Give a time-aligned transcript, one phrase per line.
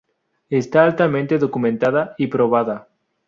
[0.49, 2.87] Está altamente documentada y probada.